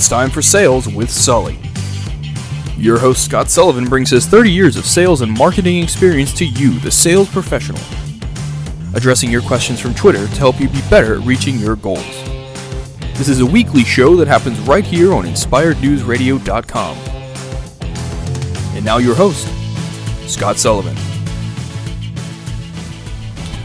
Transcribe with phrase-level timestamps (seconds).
[0.00, 1.58] It's time for Sales with Sully.
[2.78, 6.78] Your host, Scott Sullivan, brings his 30 years of sales and marketing experience to you,
[6.78, 7.82] the sales professional,
[8.94, 12.24] addressing your questions from Twitter to help you be better at reaching your goals.
[13.18, 16.96] This is a weekly show that happens right here on InspiredNewsRadio.com.
[18.74, 19.46] And now, your host,
[20.26, 21.09] Scott Sullivan.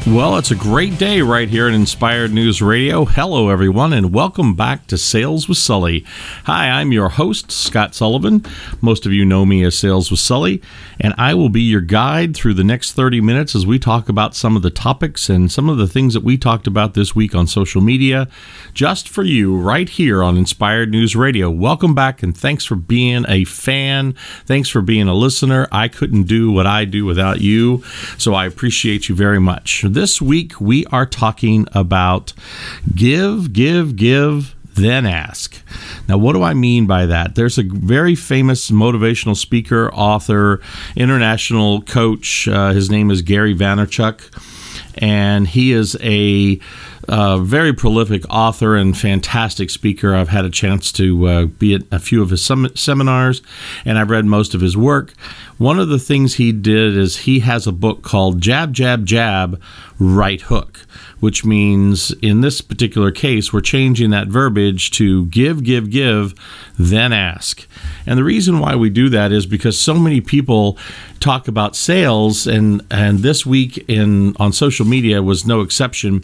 [0.08, 3.06] Well, it's a great day right here at Inspired News Radio.
[3.06, 6.06] Hello, everyone, and welcome back to Sales with Sully.
[6.44, 8.46] Hi, I'm your host, Scott Sullivan.
[8.82, 10.62] Most of you know me as Sales with Sully,
[11.00, 14.36] and I will be your guide through the next 30 minutes as we talk about
[14.36, 17.34] some of the topics and some of the things that we talked about this week
[17.34, 18.28] on social media,
[18.76, 21.50] just for you right here on Inspired News Radio.
[21.50, 24.14] Welcome back, and thanks for being a fan.
[24.46, 25.68] Thanks for being a listener.
[25.72, 27.84] I couldn't do what I do without you,
[28.20, 29.84] so I appreciate you very much.
[29.96, 32.34] This week, we are talking about
[32.94, 35.62] give, give, give, then ask.
[36.10, 37.36] Now, what do I mean by that?
[37.36, 40.60] There's a very famous motivational speaker, author,
[40.98, 42.46] international coach.
[42.46, 44.20] Uh, his name is Gary Vaynerchuk,
[44.98, 46.60] and he is a
[47.08, 50.14] uh, very prolific author and fantastic speaker.
[50.14, 53.42] I've had a chance to uh, be at a few of his seminars,
[53.86, 55.14] and I've read most of his work.
[55.58, 59.62] One of the things he did is he has a book called Jab, Jab, Jab,
[59.98, 60.80] Right Hook,
[61.22, 66.34] which means in this particular case, we're changing that verbiage to give, give, give,
[66.78, 67.66] then ask.
[68.06, 70.78] And the reason why we do that is because so many people
[71.22, 76.24] talk about sales and and this week in on social media was no exception.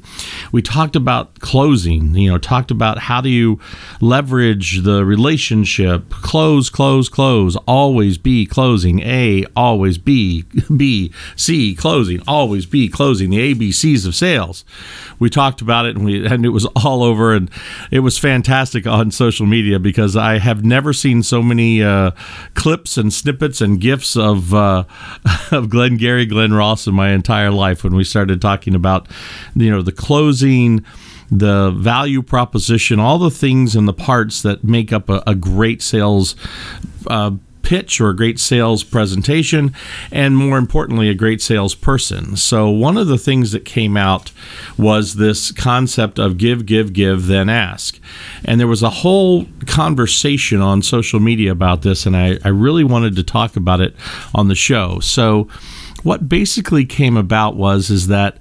[0.51, 3.59] We talked about closing, you know, talked about how do you
[3.99, 8.99] leverage the relationship, close, close, close, always be closing.
[8.99, 9.20] A,
[9.55, 10.43] always be
[10.75, 13.29] B, C, closing, always be closing.
[13.29, 14.63] The ABCs of sales.
[15.19, 17.49] We talked about it and we and it was all over and
[17.91, 22.11] it was fantastic on social media because I have never seen so many uh,
[22.53, 24.83] clips and snippets and gifs of uh,
[25.51, 29.07] of Glengarry, Glen Ross in my entire life when we started talking about
[29.55, 30.83] you know the closing
[31.31, 35.81] the value proposition, all the things and the parts that make up a, a great
[35.81, 36.35] sales
[37.07, 37.31] uh,
[37.71, 39.73] pitch or a great sales presentation,
[40.11, 42.35] and more importantly, a great salesperson.
[42.35, 44.33] So, one of the things that came out
[44.77, 47.97] was this concept of give, give, give, then ask.
[48.43, 52.83] And there was a whole conversation on social media about this, and I, I really
[52.83, 53.95] wanted to talk about it
[54.35, 54.99] on the show.
[54.99, 55.47] So,
[56.03, 58.37] what basically came about was is that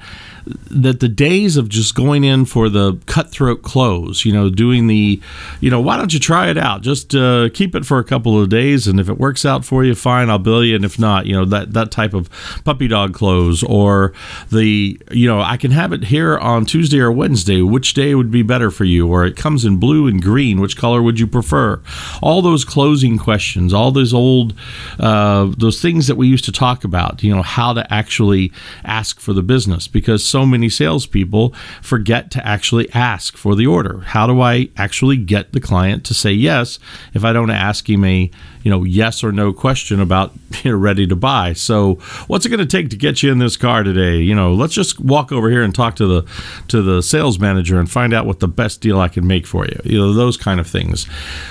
[0.71, 5.21] that the days of just going in for the cutthroat close, you know, doing the,
[5.61, 6.83] you know, why don't you try it out?
[6.83, 9.85] Just uh, keep it for a couple of days, and if it works out for
[9.85, 12.29] you, fine, I'll bill you, and if not, you know, that that type of
[12.65, 14.13] puppy dog close, or
[14.51, 17.63] the, you know, I can have it here on Tuesday or Wednesday.
[17.63, 19.09] Which day would be better for you?
[19.09, 20.61] Or it comes in blue and green.
[20.61, 21.81] Which color would you prefer?
[22.23, 24.55] All those closing questions, all those old,
[24.99, 27.23] uh, those things that we used to talk about.
[27.23, 28.53] You know, how to actually
[28.85, 34.01] ask for the business because so many salespeople forget to actually ask for the order.
[34.01, 36.79] How do I actually get the client to say yes
[37.15, 38.31] if I don't ask him a
[38.63, 40.33] you know yes or no question about
[40.65, 41.53] you know, ready to buy?
[41.53, 41.95] So
[42.27, 44.19] what's it going to take to get you in this car today?
[44.19, 46.29] You know, let's just walk over here and talk to the
[46.69, 49.67] to the sales manager and find out what the best deal I can make for
[49.67, 49.81] you.
[49.85, 51.07] You know those kind of things.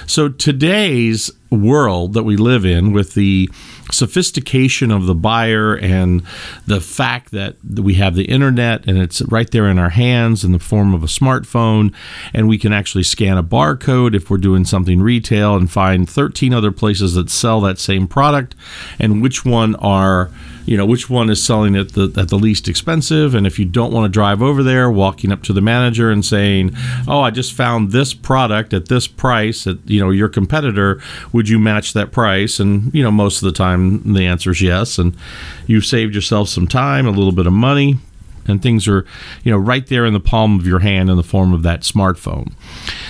[0.07, 3.49] So today's world that we live in with the
[3.91, 6.23] sophistication of the buyer and
[6.67, 10.51] the fact that we have the internet and it's right there in our hands in
[10.51, 11.93] the form of a smartphone
[12.33, 16.53] and we can actually scan a barcode if we're doing something retail and find 13
[16.53, 18.55] other places that sell that same product
[18.99, 20.29] and which one are
[20.69, 23.33] you know which one is selling it the, at the least expensive?
[23.33, 26.23] And if you don't want to drive over there walking up to the manager and
[26.23, 26.75] saying
[27.07, 31.01] oh i just found this product at this price at you know your competitor.
[31.33, 32.59] Would you match that price?
[32.59, 34.99] And you know most of the time the answer is yes.
[34.99, 35.17] And
[35.65, 37.97] you've saved yourself some time a little bit of money
[38.45, 39.05] and things are
[39.43, 41.81] you know right there in the palm of your hand in the form of that
[41.81, 42.53] smartphone.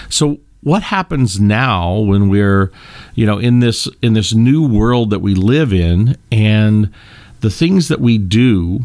[0.09, 2.71] So what happens now when we're
[3.15, 6.93] you know in this in this new world that we live in and
[7.41, 8.81] the things that we do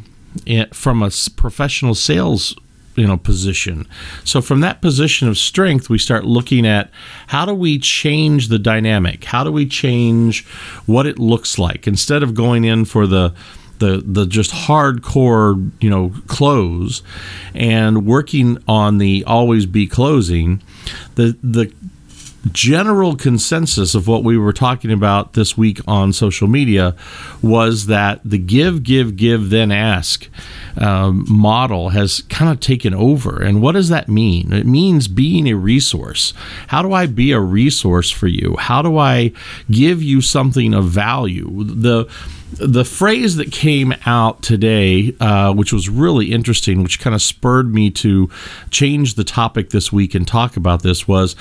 [0.46, 2.54] eh, from a professional sales
[2.96, 3.86] you know position.
[4.24, 6.90] So from that position of strength we start looking at
[7.28, 9.24] how do we change the dynamic?
[9.24, 10.46] How do we change
[10.86, 11.86] what it looks like?
[11.86, 13.34] Instead of going in for the
[13.78, 17.02] the the just hardcore you know close
[17.54, 20.62] and working on the always be closing
[21.16, 21.72] the the
[22.52, 26.94] general consensus of what we were talking about this week on social media
[27.42, 30.28] was that the give, give, give, then ask
[30.76, 33.42] um, model has kind of taken over.
[33.42, 34.52] And what does that mean?
[34.52, 36.34] It means being a resource.
[36.68, 38.56] How do I be a resource for you?
[38.58, 39.32] How do I
[39.70, 41.64] give you something of value?
[41.64, 42.08] The
[42.58, 47.72] the phrase that came out today, uh, which was really interesting, which kind of spurred
[47.72, 48.30] me to
[48.70, 51.36] change the topic this week and talk about this, was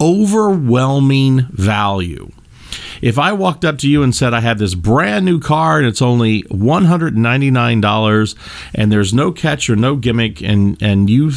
[0.00, 2.30] overwhelming value.
[3.00, 5.86] If I walked up to you and said I have this brand new car and
[5.86, 8.34] it's only $199
[8.74, 11.32] and there's no catch or no gimmick and and you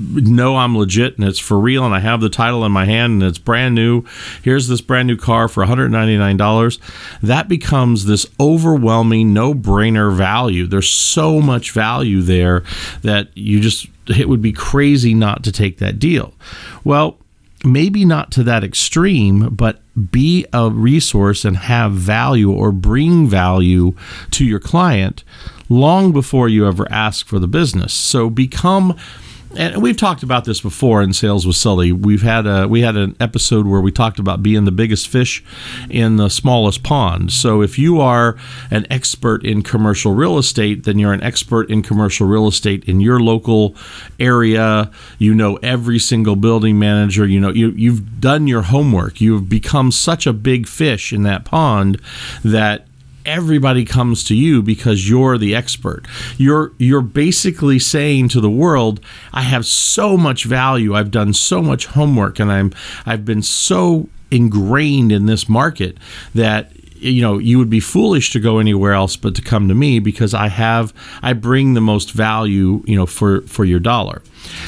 [0.00, 3.14] know I'm legit and it's for real and I have the title in my hand
[3.14, 4.04] and it's brand new.
[4.42, 6.78] Here's this brand new car for $199.
[7.22, 10.66] That becomes this overwhelming no-brainer value.
[10.66, 12.64] There's so much value there
[13.02, 16.34] that you just it would be crazy not to take that deal.
[16.82, 17.18] Well,
[17.64, 19.80] maybe not to that extreme, but
[20.10, 23.94] be a resource and have value or bring value
[24.32, 25.24] to your client
[25.68, 27.92] long before you ever ask for the business.
[27.92, 28.96] So become
[29.56, 31.92] and we've talked about this before in sales with Sully.
[31.92, 35.42] We've had a we had an episode where we talked about being the biggest fish
[35.88, 37.32] in the smallest pond.
[37.32, 38.36] So if you are
[38.70, 43.00] an expert in commercial real estate, then you're an expert in commercial real estate in
[43.00, 43.74] your local
[44.18, 44.90] area.
[45.18, 47.26] You know every single building manager.
[47.26, 49.20] You know you you've done your homework.
[49.20, 52.00] You've become such a big fish in that pond
[52.44, 52.86] that
[53.26, 56.06] everybody comes to you because you're the expert.
[56.36, 59.00] You're you're basically saying to the world,
[59.32, 60.94] I have so much value.
[60.94, 62.72] I've done so much homework and I'm
[63.06, 65.98] I've been so ingrained in this market
[66.34, 69.74] that you know you would be foolish to go anywhere else but to come to
[69.74, 70.92] me because i have
[71.22, 74.22] i bring the most value you know for for your dollar.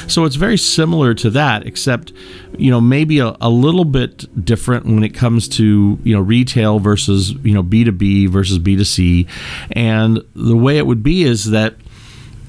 [0.07, 2.13] So it's very similar to that except
[2.57, 6.79] you know maybe a, a little bit different when it comes to you know retail
[6.79, 9.27] versus you know b2b versus b2c
[9.71, 11.75] and the way it would be is that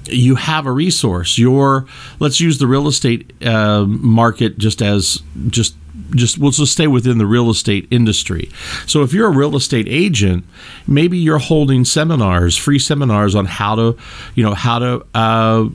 [0.07, 1.39] you have a resource.
[1.39, 1.87] Your
[2.21, 5.77] let's use the real estate uh, market just as just
[6.11, 8.51] just we'll just stay within the real estate industry.
[8.87, 10.45] So if you're a real estate agent,
[10.87, 13.97] maybe you're holding seminars, free seminars on how to,
[14.35, 15.69] you know, how to uh,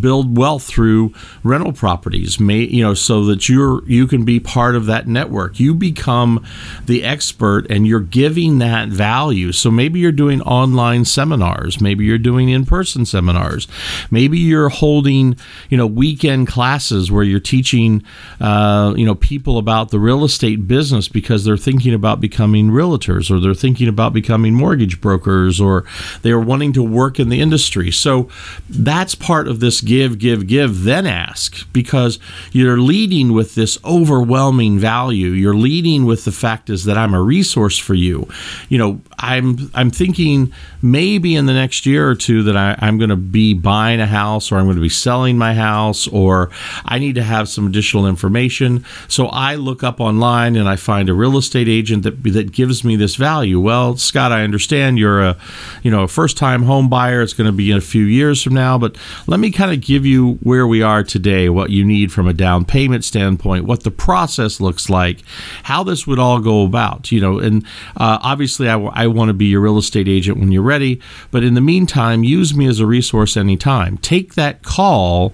[0.00, 1.12] build wealth through
[1.42, 5.60] rental properties may you know so that you're you can be part of that network.
[5.60, 6.44] You become
[6.86, 9.52] the expert and you're giving that value.
[9.52, 13.68] So maybe you're doing online seminars maybe you're doing in-person seminars
[14.10, 15.36] maybe you're holding
[15.70, 18.02] you know weekend classes where you're teaching
[18.40, 23.30] uh, you know people about the real estate business because they're thinking about becoming realtors
[23.30, 25.84] or they're thinking about becoming mortgage brokers or
[26.22, 27.90] they're wanting to work in the industry.
[27.90, 28.28] So
[28.68, 32.20] that's part of the this give, give, give, then ask because
[32.52, 35.30] you're leading with this overwhelming value.
[35.30, 38.28] You're leading with the fact is that I'm a resource for you.
[38.68, 40.52] You know, I'm I'm thinking
[40.82, 44.06] maybe in the next year or two that I, I'm going to be buying a
[44.06, 46.50] house or I'm going to be selling my house or
[46.84, 48.84] I need to have some additional information.
[49.08, 52.84] So I look up online and I find a real estate agent that that gives
[52.84, 53.58] me this value.
[53.58, 55.36] Well, Scott, I understand you're a
[55.82, 57.20] you know a first time home buyer.
[57.20, 58.96] It's going to be in a few years from now, but
[59.26, 62.34] let me kind of give you where we are today, what you need from a
[62.34, 65.22] down payment standpoint, what the process looks like,
[65.62, 67.10] how this would all go about.
[67.10, 67.64] You know, and
[67.96, 71.00] uh, obviously, I, I want to be your real estate agent when you're ready,
[71.30, 73.96] but in the meantime, use me as a resource anytime.
[73.98, 75.30] Take that call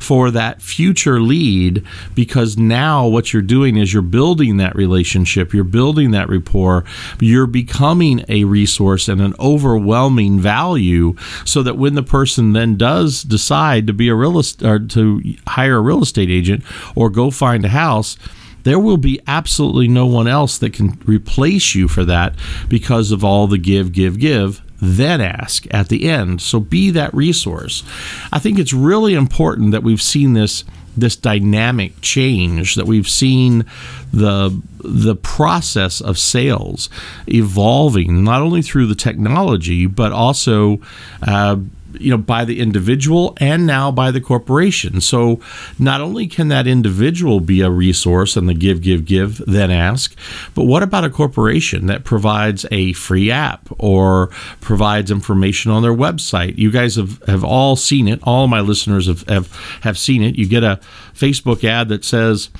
[0.00, 5.64] for that future lead because now what you're doing is you're building that relationship, you're
[5.64, 6.84] building that rapport,
[7.20, 11.14] you're becoming a resource and an overwhelming value
[11.44, 14.78] so that when the person then does decide decide to be a real estate or
[14.78, 18.16] to hire a real estate agent or go find a house,
[18.62, 22.34] there will be absolutely no one else that can replace you for that
[22.68, 24.62] because of all the give, give, give.
[24.80, 26.42] Then ask at the end.
[26.42, 27.82] So be that resource.
[28.30, 30.64] I think it's really important that we've seen this
[30.98, 33.66] this dynamic change that we've seen
[34.12, 36.88] the the process of sales
[37.26, 40.80] evolving not only through the technology but also
[41.20, 41.56] uh,
[42.00, 45.00] you know by the individual and now by the corporation.
[45.00, 45.40] So
[45.78, 50.14] not only can that individual be a resource and the give give give then ask
[50.54, 54.28] but what about a corporation that provides a free app or
[54.60, 56.58] provides information on their website?
[56.58, 58.20] You guys have, have all seen it.
[58.22, 60.36] All my listeners have, have have seen it.
[60.36, 60.80] You get a
[61.14, 62.50] facebook ad that says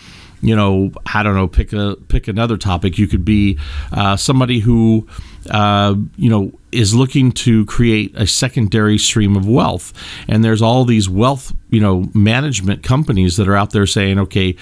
[0.42, 2.98] you know, I don't know, pick a pick another topic.
[2.98, 3.58] You could be
[3.92, 5.06] uh, somebody who,
[5.50, 9.92] uh, you know, is looking to create a secondary stream of wealth,
[10.28, 14.54] and there's all these wealth, you know, management companies that are out there saying, okay,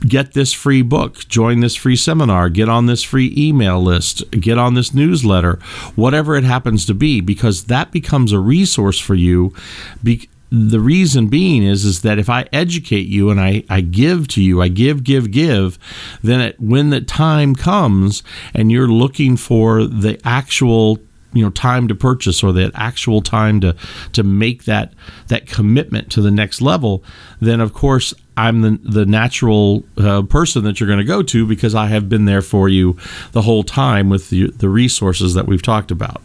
[0.00, 4.58] get this free book, join this free seminar, get on this free email list, get
[4.58, 5.58] on this newsletter,
[5.94, 9.54] whatever it happens to be, because that becomes a resource for you.
[10.02, 14.28] Be- the reason being is is that if I educate you and I, I give
[14.28, 15.78] to you, I give, give, give,
[16.22, 18.22] then it, when the time comes
[18.54, 20.98] and you're looking for the actual
[21.34, 23.76] you know time to purchase or that actual time to
[24.12, 24.92] to make that
[25.28, 27.04] that commitment to the next level
[27.40, 31.46] then of course I'm the the natural uh, person that you're going to go to
[31.46, 32.96] because I have been there for you
[33.32, 36.20] the whole time with the the resources that we've talked about.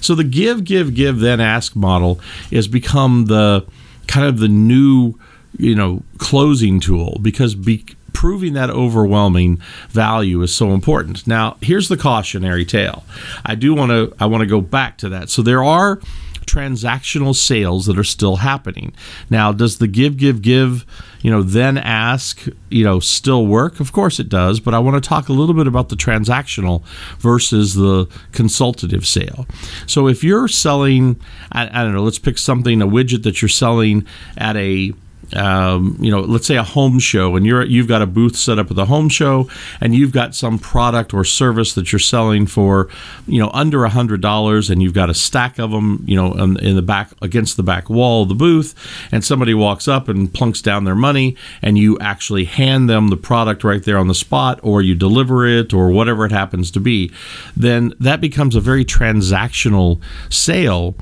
[0.00, 3.66] So the give, give, give, then ask model has become the
[4.06, 5.14] kind of the new,
[5.58, 11.26] you know, closing tool because be, proving that overwhelming value is so important.
[11.26, 13.04] Now, here's the cautionary tale.
[13.44, 15.30] I do want to I want to go back to that.
[15.30, 16.00] So there are
[16.46, 18.92] transactional sales that are still happening.
[19.30, 20.84] Now, does the give, give, give,
[21.22, 23.80] you know, then ask, you know, still work?
[23.80, 26.84] Of course it does, but I want to talk a little bit about the transactional
[27.18, 29.46] versus the consultative sale.
[29.86, 31.20] So if you're selling,
[31.52, 34.92] I, I don't know, let's pick something, a widget that you're selling at a
[35.34, 38.58] um, you know, let's say a home show, and you're you've got a booth set
[38.58, 39.48] up at the home show,
[39.80, 42.88] and you've got some product or service that you're selling for,
[43.26, 46.32] you know, under a hundred dollars, and you've got a stack of them, you know,
[46.34, 48.74] in, in the back against the back wall of the booth,
[49.10, 53.16] and somebody walks up and plunks down their money, and you actually hand them the
[53.16, 56.80] product right there on the spot, or you deliver it, or whatever it happens to
[56.80, 57.10] be,
[57.56, 60.94] then that becomes a very transactional sale,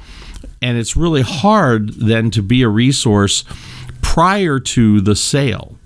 [0.63, 3.45] and it's really hard then to be a resource
[4.11, 5.79] prior to the sale.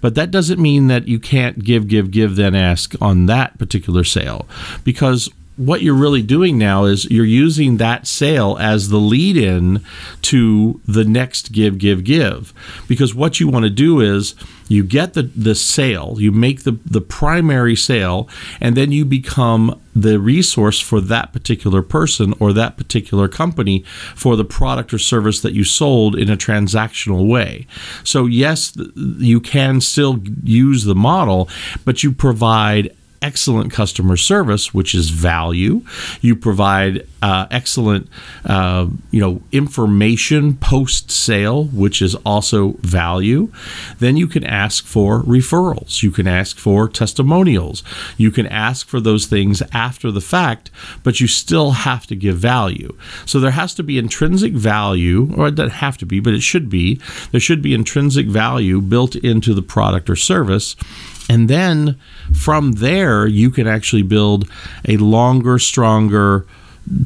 [0.00, 4.02] But that doesn't mean that you can't give, give, give, then ask on that particular
[4.02, 4.48] sale.
[4.82, 9.84] Because what you're really doing now is you're using that sale as the lead in
[10.22, 12.54] to the next give, give, give.
[12.88, 14.34] Because what you want to do is
[14.68, 18.26] you get the, the sale, you make the, the primary sale,
[18.58, 24.36] and then you become the resource for that particular person or that particular company for
[24.36, 27.66] the product or service that you sold in a transactional way.
[28.02, 31.50] So, yes, you can still use the model,
[31.84, 35.82] but you provide excellent customer service, which is value.
[36.20, 38.08] You provide uh, excellent,
[38.46, 43.52] uh, you know, information post sale, which is also value.
[43.98, 46.02] Then you can ask for referrals.
[46.02, 47.82] You can ask for testimonials.
[48.16, 50.70] You can ask for those things after the fact,
[51.02, 52.96] but you still have to give value.
[53.26, 56.42] So there has to be intrinsic value, or it doesn't have to be, but it
[56.42, 57.00] should be.
[57.32, 60.74] There should be intrinsic value built into the product or service
[61.30, 61.96] and then
[62.34, 64.50] from there, you can actually build
[64.88, 66.44] a longer, stronger,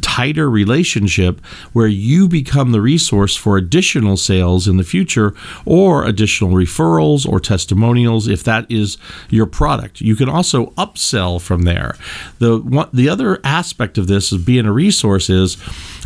[0.00, 6.50] tighter relationship where you become the resource for additional sales in the future or additional
[6.50, 8.97] referrals or testimonials if that is
[9.29, 10.00] your product.
[10.00, 11.97] You can also upsell from there.
[12.38, 15.57] The one, the other aspect of this is being a resource is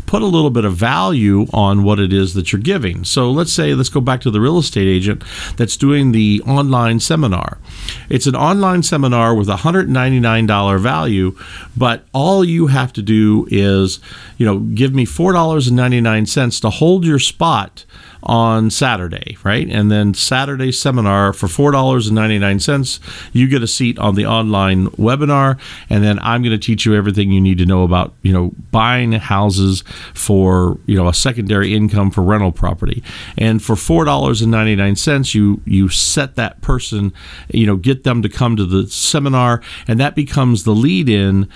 [0.06, 3.04] put a little bit of value on what it is that you're giving.
[3.04, 5.22] So let's say let's go back to the real estate agent
[5.56, 7.58] that's doing the online seminar.
[8.08, 11.36] It's an online seminar with a $199 value,
[11.76, 13.67] but all you have to do is,
[14.36, 17.84] you know, give me $4.99 to hold your spot
[18.22, 19.68] on Saturday, right?
[19.70, 23.00] And then Saturday seminar for $4.99,
[23.32, 25.58] you get a seat on the online webinar.
[25.88, 28.52] And then I'm going to teach you everything you need to know about, you know,
[28.70, 29.84] buying houses
[30.14, 33.02] for, you know, a secondary income for rental property.
[33.36, 37.12] And for $4.99, you, you set that person,
[37.52, 39.62] you know, get them to come to the seminar.
[39.86, 41.48] And that becomes the lead in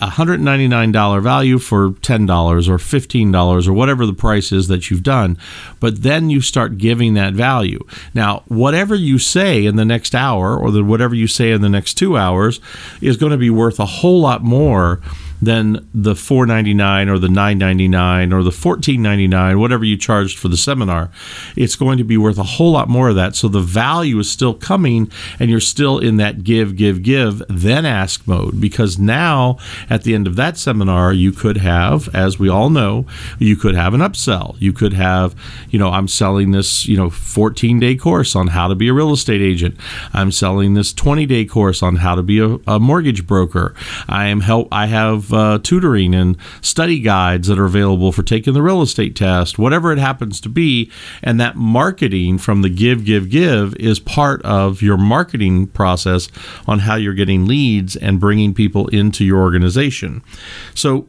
[0.00, 5.38] $199 value for $10 or $15 or whatever the price is that you've done.
[5.80, 7.84] But then you start giving that value.
[8.14, 11.68] Now, whatever you say in the next hour or the, whatever you say in the
[11.68, 12.60] next two hours
[13.00, 15.00] is going to be worth a whole lot more
[15.40, 21.10] than the 4.99 or the 9.99 or the 14.99 whatever you charged for the seminar.
[21.56, 23.36] It's going to be worth a whole lot more of that.
[23.36, 27.84] So the value is still coming and you're still in that give give give then
[27.84, 28.60] ask mode.
[28.60, 29.58] Because now
[29.90, 33.06] at the end of that seminar you could have as we all know
[33.38, 34.56] you could have an upsell.
[34.58, 35.34] You could have
[35.70, 38.92] you know I'm selling this you know 14 day course on how to be a
[38.92, 39.76] real estate agent.
[40.12, 43.74] I'm selling this 20 day course on how to be a, a mortgage broker.
[44.08, 48.54] I am help I have uh, tutoring and study guides that are available for taking
[48.54, 50.90] the real estate test, whatever it happens to be.
[51.22, 56.28] And that marketing from the give, give, give is part of your marketing process
[56.66, 60.22] on how you're getting leads and bringing people into your organization.
[60.74, 61.06] So,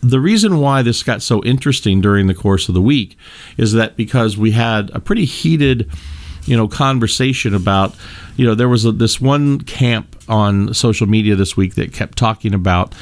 [0.00, 3.18] the reason why this got so interesting during the course of the week
[3.56, 5.90] is that because we had a pretty heated
[6.48, 7.94] you know conversation about
[8.36, 12.16] you know there was a, this one camp on social media this week that kept
[12.16, 12.94] talking about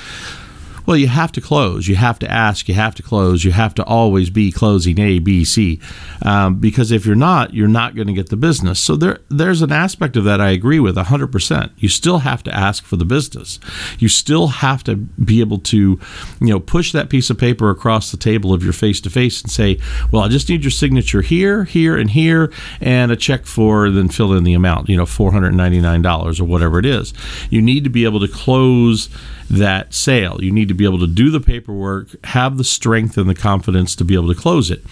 [0.87, 1.89] well, you have to close.
[1.89, 2.69] You have to ask.
[2.69, 3.45] You have to close.
[3.45, 5.81] You have to always be closing A, B, C,
[6.23, 8.79] um, because if you're not, you're not going to get the business.
[8.79, 11.71] So there, there's an aspect of that I agree with 100%.
[11.77, 13.59] You still have to ask for the business.
[13.99, 15.99] You still have to be able to, you
[16.41, 19.51] know, push that piece of paper across the table of your face to face and
[19.51, 19.79] say,
[20.13, 24.09] well, I just need your signature here, here, and here, and a check for, then
[24.09, 27.13] fill in the amount, you know, $499 or whatever it is.
[27.51, 29.09] You need to be able to close
[29.51, 30.43] that sale.
[30.43, 33.95] You need to be able to do the paperwork, have the strength and the confidence
[33.97, 34.83] to be able to close it.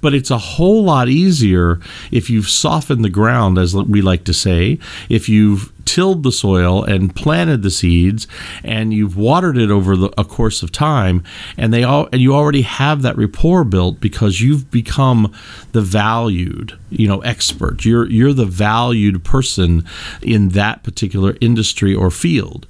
[0.00, 4.34] But it's a whole lot easier if you've softened the ground, as we like to
[4.34, 8.26] say, if you've tilled the soil and planted the seeds
[8.64, 11.22] and you've watered it over the, a course of time
[11.56, 15.32] and they all and you already have that rapport built because you've become
[15.72, 19.84] the valued you know expert you're you're the valued person
[20.22, 22.66] in that particular industry or field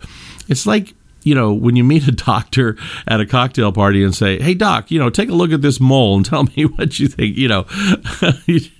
[0.48, 0.94] it's like
[1.26, 2.76] you know, when you meet a doctor
[3.08, 5.80] at a cocktail party and say, "Hey, doc, you know, take a look at this
[5.80, 7.66] mole and tell me what you think," you know,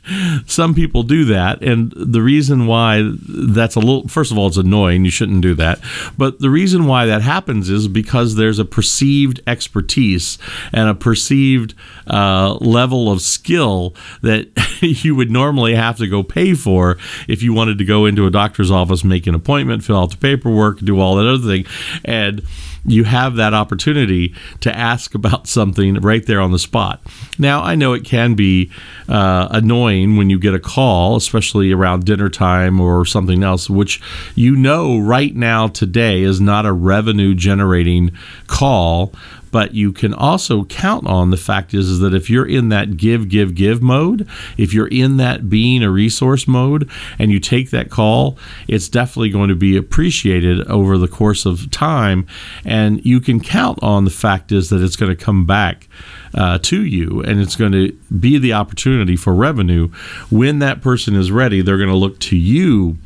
[0.47, 4.57] some people do that, and the reason why that's a little, first of all, it's
[4.57, 5.05] annoying.
[5.05, 5.81] You shouldn't do that,
[6.17, 10.39] but the reason why that happens is because there's a perceived expertise
[10.73, 11.75] and a perceived
[12.07, 14.49] uh, level of skill that
[14.81, 16.99] you would normally have to go pay for
[17.29, 20.17] if you wanted to go into a doctor's office, make an appointment, fill out the
[20.17, 21.67] paperwork, do all that other thing,
[22.05, 22.43] and
[22.87, 27.01] you have that opportunity to ask about something right there on the spot.
[27.39, 28.71] Now, I know it can be
[29.09, 34.01] uh, annoying when you get a call, especially around dinner time or something else, which
[34.35, 38.13] you know right now today is not a revenue generating
[38.47, 39.13] call
[39.51, 42.97] but you can also count on the fact is, is that if you're in that
[42.97, 46.89] give, give, give mode, if you're in that being a resource mode
[47.19, 48.39] and you take that call,
[48.69, 52.27] it's definitely going to be appreciated over the course of time.
[52.65, 55.89] And you can count on the fact is that it's going to come back.
[56.35, 59.89] Uh, to you, and it's going to be the opportunity for revenue.
[60.29, 62.99] When that person is ready, they're going to look to you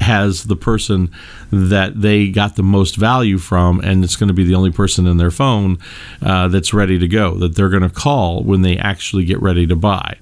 [0.00, 1.10] has the person
[1.50, 5.06] that they got the most value from, and it's going to be the only person
[5.06, 5.78] in their phone
[6.22, 9.66] uh, that's ready to go, that they're going to call when they actually get ready
[9.66, 10.16] to buy.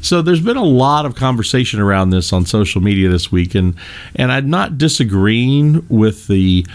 [0.00, 3.74] So there's been a lot of conversation around this on social media this week, and
[4.14, 6.66] and I'm not disagreeing with the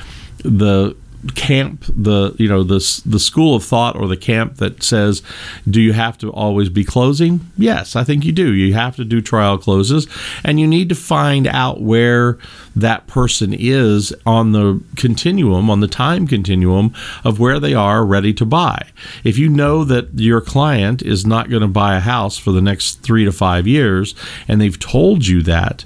[0.43, 0.95] the
[1.35, 5.21] camp the you know the the school of thought or the camp that says
[5.69, 7.39] do you have to always be closing?
[7.57, 8.53] Yes i think you do.
[8.53, 10.07] You have to do trial closes
[10.43, 12.37] and you need to find out where
[12.75, 18.33] that person is on the continuum on the time continuum of where they are ready
[18.33, 18.87] to buy.
[19.23, 22.61] If you know that your client is not going to buy a house for the
[22.61, 24.15] next 3 to 5 years
[24.47, 25.85] and they've told you that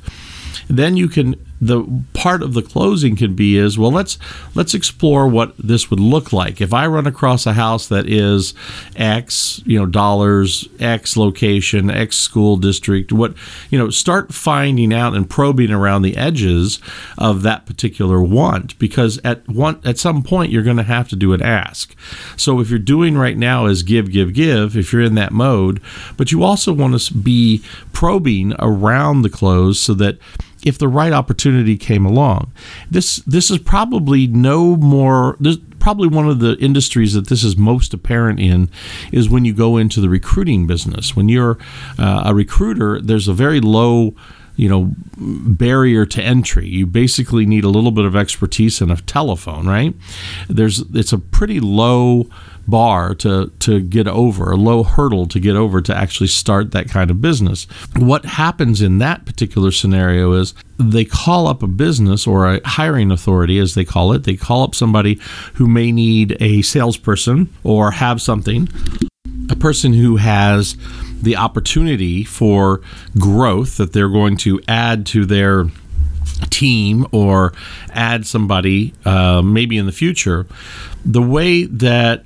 [0.69, 4.17] then you can the part of the closing can be is well let's
[4.53, 6.61] let's explore what this would look like.
[6.61, 8.53] If i run across a house that is
[8.95, 13.33] x you know dollars x location x school district what
[13.69, 16.79] you know start finding out and probing around the edges
[17.17, 21.15] of that particular want because at one at some point you're going to have to
[21.15, 21.95] do an ask.
[22.35, 25.81] So if you're doing right now is give give give if you're in that mode
[26.17, 30.17] but you also want to be probing around the close so that
[30.67, 32.51] if the right opportunity came along.
[32.91, 37.55] This this is probably no more this probably one of the industries that this is
[37.55, 38.69] most apparent in
[39.11, 41.15] is when you go into the recruiting business.
[41.15, 41.57] When you're
[41.97, 44.13] uh, a recruiter, there's a very low
[44.57, 48.97] you know barrier to entry you basically need a little bit of expertise in a
[48.97, 49.95] telephone right
[50.49, 52.27] there's it's a pretty low
[52.67, 56.89] bar to to get over, a low hurdle to get over to actually start that
[56.89, 57.65] kind of business.
[57.95, 63.11] What happens in that particular scenario is they call up a business or a hiring
[63.11, 64.25] authority, as they call it.
[64.25, 65.19] They call up somebody
[65.55, 68.67] who may need a salesperson or have something,
[69.49, 70.75] a person who has
[71.21, 72.81] the opportunity for
[73.19, 75.65] growth that they're going to add to their
[76.49, 77.53] team or
[77.89, 80.45] add somebody uh, maybe in the future.
[81.05, 82.23] The way that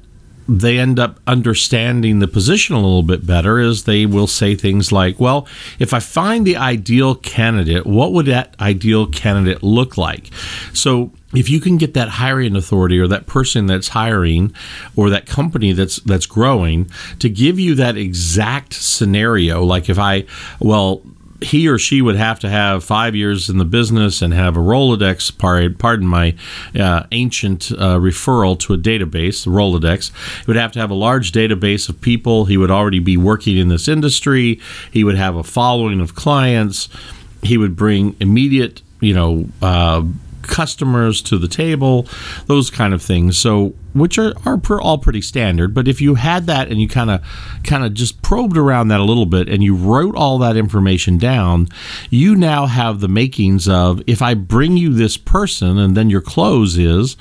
[0.48, 4.92] they end up understanding the position a little bit better is they will say things
[4.92, 5.48] like, well,
[5.80, 10.30] if I find the ideal candidate, what would that ideal candidate look like?
[10.74, 14.54] So if you can get that hiring authority or that person that's hiring
[14.96, 16.90] or that company that's that's growing
[17.20, 20.26] to give you that exact scenario like if i
[20.60, 21.02] well
[21.42, 24.60] he or she would have to have five years in the business and have a
[24.60, 25.36] Rolodex,
[25.78, 26.36] pardon my
[26.80, 30.12] uh, ancient uh, referral to a database, the Rolodex.
[30.40, 32.46] He would have to have a large database of people.
[32.46, 34.60] He would already be working in this industry.
[34.92, 36.90] He would have a following of clients.
[37.42, 40.04] He would bring immediate, you know, uh,
[40.44, 42.08] customers to the table,
[42.48, 43.38] those kind of things.
[43.38, 45.74] So, which are, are all pretty standard.
[45.74, 47.22] But if you had that and you kind of
[47.64, 51.18] kind of just probed around that a little bit and you wrote all that information
[51.18, 51.68] down,
[52.10, 56.22] you now have the makings of if I bring you this person, and then your
[56.22, 57.18] close is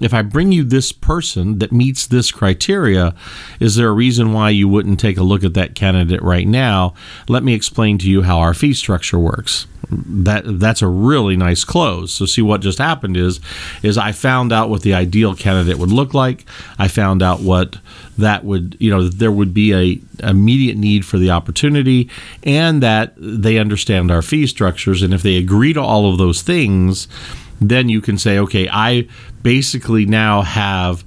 [0.00, 3.14] if I bring you this person that meets this criteria,
[3.58, 6.94] is there a reason why you wouldn't take a look at that candidate right now?
[7.28, 9.66] Let me explain to you how our fee structure works.
[9.90, 12.12] That that's a really nice close.
[12.12, 13.40] So see what just happened is
[13.82, 16.44] is I found out what the ideal candidate would look like.
[16.78, 17.76] I found out what
[18.16, 22.10] that would you know there would be a immediate need for the opportunity
[22.42, 26.42] and that they understand our fee structures and if they agree to all of those
[26.42, 27.06] things
[27.60, 29.08] then you can say, okay, I
[29.42, 31.04] basically now have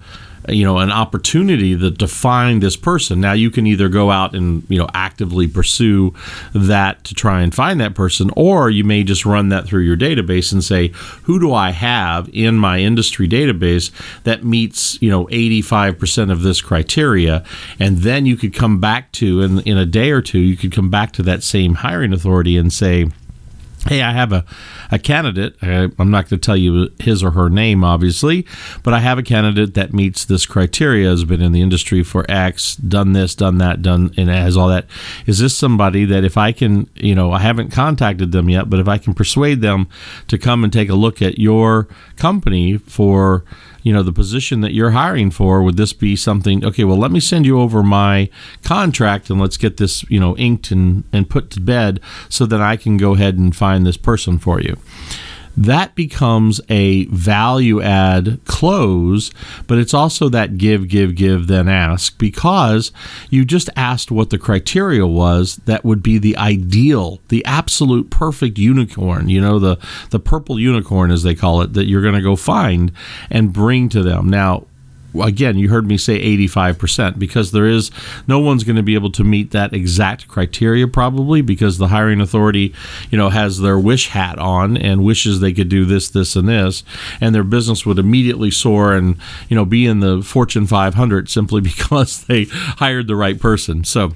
[0.49, 4.63] you know an opportunity to define this person now you can either go out and
[4.69, 4.87] you know
[5.21, 6.13] actively pursue
[6.53, 9.95] that to try and find that person or you may just run that through your
[9.95, 10.87] database and say
[11.23, 13.91] who do i have in my industry database
[14.23, 17.43] that meets you know 85% of this criteria?
[17.79, 20.71] And then you could come back to in, in a day or two you could
[20.71, 23.07] come back to that same hiring authority and say
[23.87, 24.45] hey, I have a,
[24.91, 25.55] a candidate.
[25.61, 28.45] I, I'm not going to tell you his or her name, obviously,
[28.83, 32.25] but I have a candidate that meets this criteria, has been in the industry for
[32.29, 34.85] X, done this, done that, done, and has all that.
[35.25, 38.79] Is this somebody that if I can, you know, I haven't contacted them yet, but
[38.79, 39.87] if I can persuade them
[40.27, 43.43] to come and take a look at your company for,
[43.83, 47.11] you know the position that you're hiring for would this be something okay well let
[47.11, 48.29] me send you over my
[48.63, 52.61] contract and let's get this you know inked and and put to bed so that
[52.61, 54.77] I can go ahead and find this person for you
[55.57, 59.31] that becomes a value add close,
[59.67, 62.91] but it's also that give, give, give, then ask because
[63.29, 68.57] you just asked what the criteria was that would be the ideal, the absolute perfect
[68.57, 69.77] unicorn, you know, the,
[70.09, 72.91] the purple unicorn, as they call it, that you're going to go find
[73.29, 74.29] and bring to them.
[74.29, 74.65] Now,
[75.19, 77.91] again, you heard me say 85% because there is
[78.27, 82.21] no one's going to be able to meet that exact criteria probably because the hiring
[82.21, 82.73] authority,
[83.09, 86.47] you know, has their wish hat on and wishes they could do this, this, and
[86.47, 86.83] this,
[87.19, 89.17] and their business would immediately soar and,
[89.49, 93.83] you know, be in the Fortune 500 simply because they hired the right person.
[93.83, 94.13] So,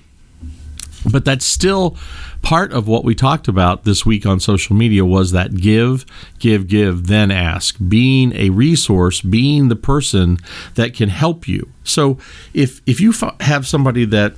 [1.11, 1.97] but that's still
[2.41, 6.05] part of what we talked about this week on social media was that give,
[6.39, 7.77] give, give, then ask.
[7.87, 10.37] Being a resource, being the person
[10.75, 11.69] that can help you.
[11.83, 12.17] So
[12.53, 14.35] if if you have somebody that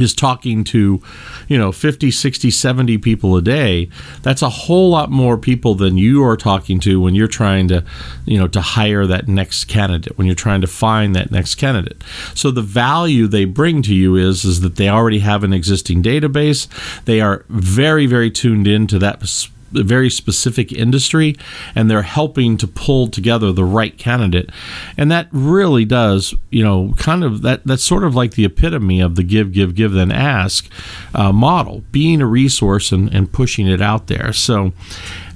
[0.00, 1.02] is talking to,
[1.48, 3.88] you know, 50, 60, 70 people a day,
[4.22, 7.84] that's a whole lot more people than you are talking to when you're trying to,
[8.24, 12.02] you know, to hire that next candidate, when you're trying to find that next candidate.
[12.34, 16.02] So the value they bring to you is is that they already have an existing
[16.02, 16.66] database.
[17.04, 19.20] They are very very tuned into that
[19.72, 21.36] very specific industry
[21.74, 24.50] and they're helping to pull together the right candidate.
[24.96, 29.00] And that really does you know kind of that that's sort of like the epitome
[29.00, 30.68] of the give give give then ask
[31.14, 34.32] uh, model being a resource and, and pushing it out there.
[34.32, 34.72] So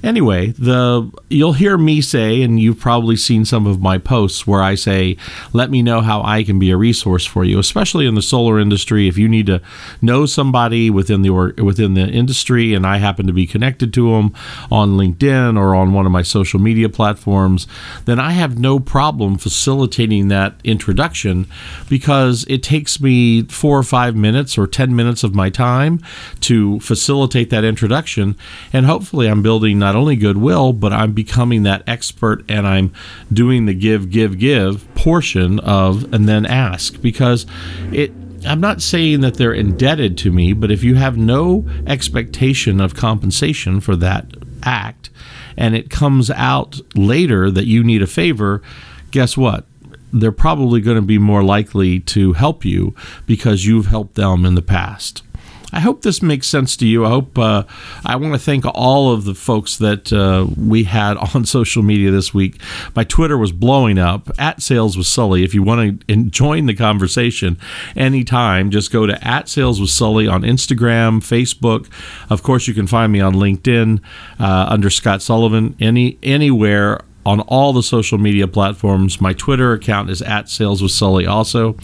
[0.01, 4.61] Anyway, the you'll hear me say, and you've probably seen some of my posts where
[4.61, 5.17] I say,
[5.51, 8.59] "Let me know how I can be a resource for you," especially in the solar
[8.59, 9.07] industry.
[9.07, 9.61] If you need to
[10.01, 14.31] know somebody within the within the industry, and I happen to be connected to them
[14.71, 17.67] on LinkedIn or on one of my social media platforms,
[18.05, 21.45] then I have no problem facilitating that introduction
[21.89, 25.99] because it takes me four or five minutes or ten minutes of my time
[26.41, 28.35] to facilitate that introduction,
[28.71, 32.93] and hopefully, I'm building not only goodwill, but I'm becoming that expert and I'm
[33.33, 37.47] doing the give, give, give portion of and then ask because
[37.91, 38.11] it.
[38.45, 42.93] I'm not saying that they're indebted to me, but if you have no expectation of
[42.93, 44.27] compensation for that
[44.61, 45.09] act
[45.57, 48.61] and it comes out later that you need a favor,
[49.09, 49.65] guess what?
[50.13, 52.93] They're probably going to be more likely to help you
[53.25, 55.23] because you've helped them in the past.
[55.71, 57.05] I hope this makes sense to you.
[57.05, 57.63] I hope uh,
[58.05, 62.11] I want to thank all of the folks that uh, we had on social media
[62.11, 62.59] this week.
[62.95, 65.43] My Twitter was blowing up at Sales with Sully.
[65.43, 67.57] If you want to join the conversation
[67.95, 71.89] anytime, just go to at Sales with Sully on Instagram, Facebook.
[72.29, 74.01] Of course, you can find me on LinkedIn
[74.39, 75.75] uh, under Scott Sullivan.
[75.79, 79.19] Any anywhere on all the social media platforms.
[79.21, 81.75] My Twitter account is at Sales with Sully also.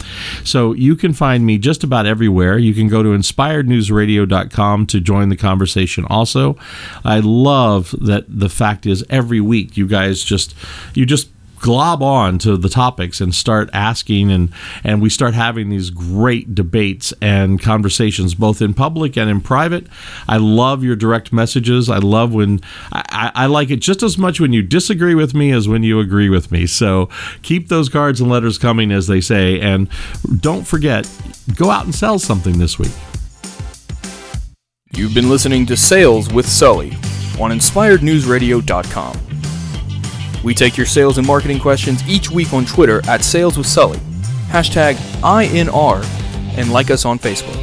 [0.44, 2.58] So you can find me just about everywhere.
[2.58, 6.58] You can go to inspirednewsradio.com to join the conversation also.
[7.04, 10.56] I love that the fact is every week you guys just
[10.94, 11.30] you just
[11.66, 14.52] glob on to the topics and start asking and
[14.84, 19.88] and we start having these great debates and conversations both in public and in private.
[20.28, 21.90] I love your direct messages.
[21.90, 25.52] I love when I, I like it just as much when you disagree with me
[25.52, 26.68] as when you agree with me.
[26.68, 27.10] So
[27.42, 29.90] keep those cards and letters coming as they say and
[30.40, 31.10] don't forget
[31.56, 32.94] go out and sell something this week.
[34.92, 36.92] You've been listening to Sales with Sully
[37.40, 39.25] on InspiredNewsRadio.com.
[40.46, 43.98] We take your sales and marketing questions each week on Twitter at Sales with Sully,
[44.50, 46.06] hashtag INR,
[46.56, 47.58] and like us on Facebook.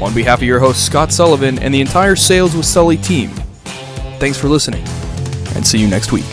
[0.00, 3.28] On behalf of your host Scott Sullivan and the entire Sales with Sully team,
[4.18, 4.82] thanks for listening,
[5.54, 6.24] and see you next week.